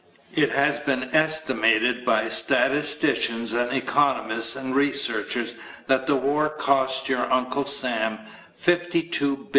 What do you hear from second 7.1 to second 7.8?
Uncle